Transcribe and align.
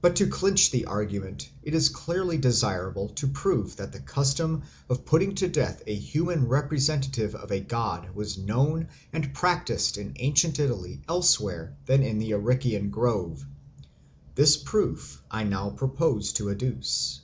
But 0.00 0.16
to 0.16 0.26
clinch 0.26 0.70
the 0.70 0.86
argument, 0.86 1.50
it 1.62 1.74
is 1.74 1.90
clearly 1.90 2.38
desirable 2.38 3.10
to 3.10 3.26
prove 3.26 3.76
that 3.76 3.92
the 3.92 4.00
custom 4.00 4.62
of 4.88 5.04
putting 5.04 5.34
to 5.34 5.48
death 5.48 5.82
a 5.86 5.94
human 5.94 6.48
representative 6.48 7.34
of 7.34 7.50
a 7.52 7.60
god 7.60 8.14
was 8.14 8.38
known 8.38 8.88
and 9.12 9.34
practised 9.34 9.98
in 9.98 10.14
ancient 10.16 10.58
Italy 10.58 11.02
elsewhere 11.10 11.76
than 11.84 12.02
in 12.02 12.18
the 12.18 12.30
Arician 12.32 12.88
Grove. 12.90 13.44
This 14.34 14.56
proof 14.56 15.22
I 15.30 15.44
now 15.44 15.68
propose 15.68 16.32
to 16.32 16.48
adduce. 16.48 17.20